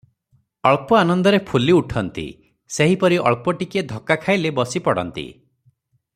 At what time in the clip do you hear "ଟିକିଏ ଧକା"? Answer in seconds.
3.61-4.19